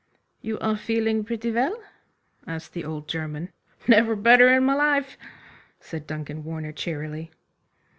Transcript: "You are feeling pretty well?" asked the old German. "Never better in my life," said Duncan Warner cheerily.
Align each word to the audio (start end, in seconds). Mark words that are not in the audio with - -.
"You 0.41 0.57
are 0.61 0.75
feeling 0.77 1.23
pretty 1.23 1.51
well?" 1.51 1.79
asked 2.47 2.73
the 2.73 2.83
old 2.83 3.07
German. 3.07 3.49
"Never 3.87 4.15
better 4.15 4.51
in 4.51 4.63
my 4.63 4.73
life," 4.73 5.15
said 5.79 6.07
Duncan 6.07 6.43
Warner 6.43 6.71
cheerily. 6.71 7.29